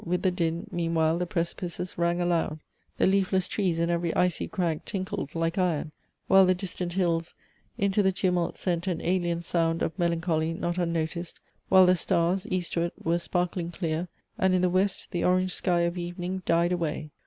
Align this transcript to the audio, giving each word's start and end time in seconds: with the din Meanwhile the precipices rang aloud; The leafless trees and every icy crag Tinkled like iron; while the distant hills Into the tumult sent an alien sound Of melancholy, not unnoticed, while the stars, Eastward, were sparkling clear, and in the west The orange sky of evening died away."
with 0.03 0.23
the 0.23 0.31
din 0.31 0.65
Meanwhile 0.71 1.19
the 1.19 1.27
precipices 1.27 1.95
rang 1.95 2.19
aloud; 2.19 2.57
The 2.97 3.05
leafless 3.05 3.47
trees 3.47 3.77
and 3.77 3.91
every 3.91 4.11
icy 4.15 4.47
crag 4.47 4.83
Tinkled 4.83 5.35
like 5.35 5.59
iron; 5.59 5.91
while 6.25 6.43
the 6.47 6.55
distant 6.55 6.93
hills 6.93 7.35
Into 7.77 8.01
the 8.01 8.11
tumult 8.11 8.57
sent 8.57 8.87
an 8.87 8.99
alien 9.01 9.43
sound 9.43 9.83
Of 9.83 9.99
melancholy, 9.99 10.53
not 10.53 10.79
unnoticed, 10.79 11.39
while 11.69 11.85
the 11.85 11.95
stars, 11.95 12.47
Eastward, 12.49 12.93
were 13.03 13.19
sparkling 13.19 13.69
clear, 13.69 14.07
and 14.39 14.55
in 14.55 14.63
the 14.63 14.71
west 14.71 15.11
The 15.11 15.23
orange 15.23 15.53
sky 15.53 15.81
of 15.81 15.95
evening 15.99 16.41
died 16.47 16.71
away." 16.71 17.11